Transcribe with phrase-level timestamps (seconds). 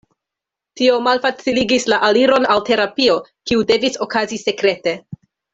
[0.79, 4.97] Tio malfaciligis la aliron al terapio, kiu devis okazi sekrete.